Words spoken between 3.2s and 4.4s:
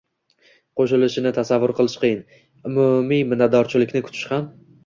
minnatdorchilikni kutish